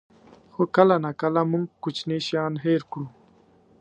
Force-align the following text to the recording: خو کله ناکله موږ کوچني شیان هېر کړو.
خو 0.53 0.61
کله 0.75 0.95
ناکله 1.03 1.41
موږ 1.51 1.65
کوچني 1.83 2.17
شیان 2.27 2.53
هېر 2.65 2.81
کړو. 2.91 3.07